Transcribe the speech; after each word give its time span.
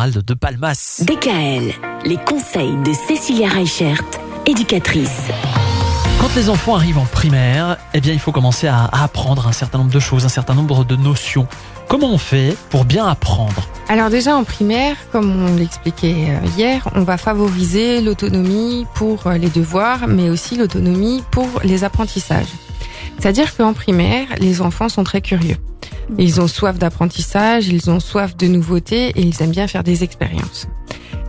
Gérald 0.00 0.24
de 0.24 0.32
Palmas. 0.32 1.02
DKL, 1.04 1.74
les 2.06 2.16
conseils 2.16 2.74
de 2.86 2.92
Cécilia 2.94 3.48
Reichert, 3.48 4.00
éducatrice. 4.46 5.28
Quand 6.18 6.34
les 6.36 6.48
enfants 6.48 6.76
arrivent 6.76 6.96
en 6.96 7.04
primaire, 7.04 7.76
eh 7.92 8.00
bien, 8.00 8.14
il 8.14 8.18
faut 8.18 8.32
commencer 8.32 8.66
à 8.66 8.86
apprendre 8.86 9.46
un 9.46 9.52
certain 9.52 9.76
nombre 9.76 9.90
de 9.90 10.00
choses, 10.00 10.24
un 10.24 10.30
certain 10.30 10.54
nombre 10.54 10.86
de 10.86 10.96
notions. 10.96 11.46
Comment 11.86 12.14
on 12.14 12.16
fait 12.16 12.56
pour 12.70 12.86
bien 12.86 13.06
apprendre? 13.06 13.68
Alors 13.88 14.08
déjà 14.08 14.34
en 14.36 14.44
primaire, 14.44 14.96
comme 15.12 15.44
on 15.44 15.56
l'expliquait 15.56 16.28
euh, 16.30 16.46
hier, 16.56 16.88
on 16.94 17.02
va 17.02 17.18
favoriser 17.18 18.00
l'autonomie 18.00 18.86
pour 18.94 19.26
euh, 19.26 19.36
les 19.36 19.50
devoirs, 19.50 20.08
mais 20.08 20.30
aussi 20.30 20.56
l'autonomie 20.56 21.22
pour 21.30 21.46
les 21.62 21.84
apprentissages. 21.84 22.54
C'est-à-dire 23.18 23.54
qu'en 23.54 23.74
primaire, 23.74 24.28
les 24.38 24.62
enfants 24.62 24.88
sont 24.88 25.04
très 25.04 25.20
curieux. 25.20 25.58
Ils 26.18 26.40
ont 26.40 26.48
soif 26.48 26.78
d'apprentissage, 26.78 27.68
ils 27.68 27.90
ont 27.90 28.00
soif 28.00 28.36
de 28.36 28.46
nouveautés 28.46 29.08
et 29.08 29.22
ils 29.22 29.42
aiment 29.42 29.50
bien 29.50 29.66
faire 29.66 29.84
des 29.84 30.04
expériences. 30.04 30.66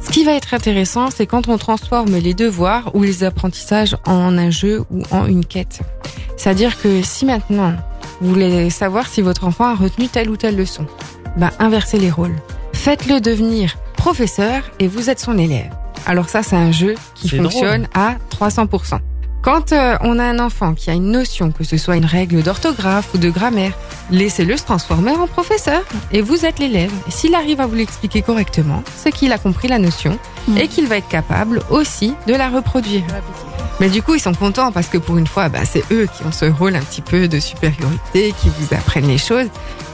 Ce 0.02 0.10
qui 0.10 0.24
va 0.24 0.34
être 0.34 0.54
intéressant, 0.54 1.10
c'est 1.12 1.28
quand 1.28 1.48
on 1.48 1.58
transforme 1.58 2.18
les 2.18 2.34
devoirs 2.34 2.96
ou 2.96 3.04
les 3.04 3.24
apprentissages 3.24 3.96
en 4.06 4.38
un 4.38 4.50
jeu 4.50 4.84
ou 4.90 5.04
en 5.12 5.28
une 5.28 5.46
quête. 5.46 5.82
C'est-à-dire 6.38 6.82
que 6.82 7.02
si 7.04 7.26
maintenant 7.26 7.76
vous 8.20 8.30
voulez 8.30 8.70
savoir 8.70 9.08
si 9.08 9.22
votre 9.22 9.46
enfant 9.46 9.66
a 9.66 9.76
retenu 9.76 10.08
telle 10.08 10.30
ou 10.30 10.38
telle 10.38 10.56
leçon, 10.56 10.86
ben 11.38 11.52
inversez 11.60 12.00
les 12.00 12.12
rôles. 12.12 12.36
Faites-le 12.74 13.22
devenir 13.22 13.78
professeur 13.96 14.64
et 14.80 14.88
vous 14.88 15.10
êtes 15.10 15.20
son 15.20 15.38
élève. 15.38 15.72
Alors 16.08 16.30
ça, 16.30 16.42
c'est 16.42 16.56
un 16.56 16.72
jeu 16.72 16.96
qui 17.14 17.30
fonctionne 17.30 17.88
à 17.94 18.16
300%. 18.32 19.00
Quand 19.42 19.72
euh, 19.72 19.98
on 20.02 20.20
a 20.20 20.24
un 20.24 20.38
enfant 20.40 20.76
qui 20.76 20.92
a 20.92 20.94
une 20.94 21.12
notion, 21.12 21.52
que 21.52 21.64
ce 21.64 21.78
soit 21.78 21.96
une 21.96 22.06
règle 22.06 22.44
d'orthographe 22.44 23.10
ou 23.16 23.18
de 23.18 23.30
grammaire, 23.30 23.74
laissez-le 24.12 24.56
se 24.56 24.64
transformer 24.64 25.12
en 25.12 25.26
professeur 25.26 25.82
et 26.12 26.22
vous 26.22 26.46
êtes 26.46 26.60
l'élève. 26.60 26.92
S'il 27.10 27.34
arrive 27.34 27.60
à 27.60 27.66
vous 27.66 27.76
l'expliquer 27.76 28.22
correctement, 28.22 28.84
c'est 28.96 29.12
qu'il 29.12 29.32
a 29.32 29.40
compris 29.40 29.68
la 29.68 29.80
notion 29.80 30.20
Mm. 30.48 30.58
et 30.58 30.68
qu'il 30.68 30.88
va 30.88 30.98
être 30.98 31.08
capable 31.08 31.62
aussi 31.70 32.14
de 32.28 32.34
la 32.34 32.50
reproduire. 32.50 33.04
Mais 33.80 33.90
du 33.90 34.02
coup, 34.04 34.14
ils 34.14 34.20
sont 34.20 34.34
contents 34.34 34.72
parce 34.72 34.88
que 34.88 34.98
pour 34.98 35.18
une 35.18 35.26
fois, 35.26 35.50
bah, 35.50 35.66
c'est 35.66 35.84
eux 35.92 36.08
qui 36.16 36.24
ont 36.24 36.32
ce 36.32 36.46
rôle 36.46 36.76
un 36.76 36.82
petit 36.82 37.02
peu 37.02 37.28
de 37.28 37.40
supériorité, 37.40 38.34
qui 38.40 38.50
vous 38.50 38.76
apprennent 38.76 39.08
les 39.08 39.18
choses. 39.18 39.48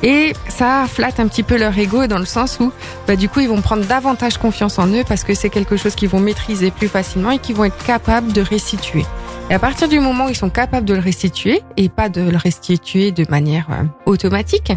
Et 0.03 0.33
ça 0.49 0.85
flatte 0.87 1.19
un 1.19 1.27
petit 1.27 1.43
peu 1.43 1.57
leur 1.57 1.77
ego 1.77 2.05
dans 2.07 2.19
le 2.19 2.25
sens 2.25 2.57
où, 2.59 2.71
bah, 3.07 3.15
du 3.15 3.29
coup, 3.29 3.39
ils 3.39 3.47
vont 3.47 3.61
prendre 3.61 3.85
davantage 3.85 4.37
confiance 4.37 4.77
en 4.77 4.87
eux 4.87 5.03
parce 5.07 5.23
que 5.23 5.33
c'est 5.33 5.49
quelque 5.49 5.77
chose 5.77 5.95
qu'ils 5.95 6.09
vont 6.09 6.19
maîtriser 6.19 6.69
plus 6.69 6.89
facilement 6.89 7.31
et 7.31 7.39
qu'ils 7.39 7.55
vont 7.55 7.65
être 7.65 7.83
capables 7.85 8.33
de 8.33 8.41
restituer. 8.41 9.05
Et 9.49 9.53
à 9.53 9.59
partir 9.59 9.87
du 9.87 9.99
moment 10.01 10.25
où 10.25 10.29
ils 10.29 10.35
sont 10.35 10.49
capables 10.49 10.85
de 10.85 10.93
le 10.93 10.99
restituer 10.99 11.61
et 11.77 11.87
pas 11.87 12.09
de 12.09 12.21
le 12.21 12.35
restituer 12.37 13.11
de 13.11 13.25
manière 13.29 13.67
euh, 13.71 13.83
automatique, 14.05 14.73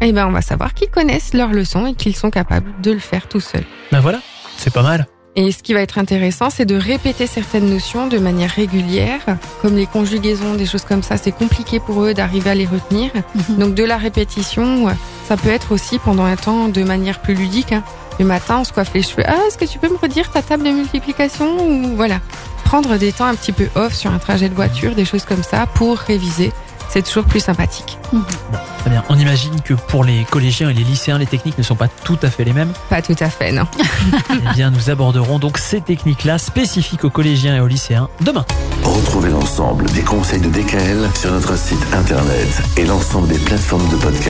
eh 0.00 0.12
ben, 0.12 0.28
on 0.28 0.30
va 0.30 0.42
savoir 0.42 0.74
qu'ils 0.74 0.90
connaissent 0.90 1.34
leurs 1.34 1.50
leçons 1.52 1.86
et 1.86 1.94
qu'ils 1.94 2.14
sont 2.14 2.30
capables 2.30 2.70
de 2.82 2.92
le 2.92 3.00
faire 3.00 3.26
tout 3.28 3.40
seuls. 3.40 3.64
Ben 3.90 3.98
voilà, 4.00 4.20
c'est 4.56 4.72
pas 4.72 4.82
mal. 4.82 5.06
Et 5.34 5.50
ce 5.50 5.62
qui 5.62 5.72
va 5.74 5.80
être 5.80 5.98
intéressant, 5.98 6.50
c'est 6.50 6.66
de 6.66 6.76
répéter 6.76 7.26
certaines 7.26 7.68
notions 7.68 8.06
de 8.06 8.18
manière 8.18 8.50
régulière, 8.50 9.20
comme 9.62 9.76
les 9.76 9.86
conjugaisons, 9.86 10.54
des 10.54 10.66
choses 10.66 10.84
comme 10.84 11.02
ça. 11.02 11.16
C'est 11.16 11.32
compliqué 11.32 11.80
pour 11.80 12.04
eux 12.04 12.12
d'arriver 12.14 12.50
à 12.50 12.54
les 12.54 12.66
retenir. 12.66 13.10
Mhm. 13.48 13.56
Donc 13.56 13.74
de 13.74 13.82
la 13.82 13.96
répétition, 13.96 14.88
euh, 14.88 14.92
ça 15.26 15.36
peut 15.36 15.48
être 15.48 15.72
aussi 15.72 15.98
pendant 15.98 16.24
un 16.24 16.36
temps 16.36 16.68
de 16.68 16.82
manière 16.84 17.20
plus 17.20 17.34
ludique. 17.34 17.72
hein. 17.72 17.82
Le 18.20 18.26
matin, 18.26 18.58
on 18.60 18.64
se 18.64 18.72
coiffe 18.74 18.92
les 18.94 19.02
cheveux. 19.02 19.24
Ah, 19.26 19.38
est-ce 19.48 19.56
que 19.58 19.64
tu 19.64 19.78
peux 19.78 19.88
me 19.88 19.96
redire 19.96 20.30
ta 20.30 20.42
table 20.42 20.64
de 20.64 20.70
multiplication 20.70 21.66
ou 21.66 21.96
voilà. 21.96 22.20
Prendre 22.72 22.96
des 22.96 23.12
temps 23.12 23.26
un 23.26 23.34
petit 23.34 23.52
peu 23.52 23.68
off 23.74 23.92
sur 23.92 24.10
un 24.12 24.18
trajet 24.18 24.48
de 24.48 24.54
voiture, 24.54 24.94
des 24.94 25.04
choses 25.04 25.26
comme 25.26 25.42
ça, 25.42 25.66
pour 25.66 25.98
réviser. 25.98 26.54
C'est 26.88 27.02
toujours 27.02 27.24
plus 27.24 27.40
sympathique. 27.40 27.98
Très 28.78 28.88
bien. 28.88 29.04
On 29.10 29.18
imagine 29.18 29.60
que 29.60 29.74
pour 29.74 30.04
les 30.04 30.24
collégiens 30.24 30.70
et 30.70 30.72
les 30.72 30.82
lycéens, 30.82 31.18
les 31.18 31.26
techniques 31.26 31.58
ne 31.58 31.62
sont 31.62 31.74
pas 31.74 31.88
tout 31.88 32.16
à 32.22 32.30
fait 32.30 32.44
les 32.44 32.54
mêmes. 32.54 32.72
Pas 32.88 33.02
tout 33.02 33.14
à 33.20 33.28
fait, 33.28 33.52
non. 33.52 33.64
eh 34.30 34.54
bien, 34.54 34.70
nous 34.70 34.88
aborderons 34.88 35.38
donc 35.38 35.58
ces 35.58 35.82
techniques-là 35.82 36.38
spécifiques 36.38 37.04
aux 37.04 37.10
collégiens 37.10 37.54
et 37.56 37.60
aux 37.60 37.66
lycéens 37.66 38.08
demain. 38.22 38.46
Retrouvez 38.82 39.28
l'ensemble 39.28 39.84
des 39.90 40.02
conseils 40.02 40.40
de 40.40 40.48
DKL 40.48 41.10
sur 41.14 41.30
notre 41.30 41.58
site 41.58 41.86
internet 41.92 42.62
et 42.78 42.86
l'ensemble 42.86 43.28
des 43.28 43.38
plateformes 43.38 43.86
de 43.90 43.96
podcast. 43.96 44.20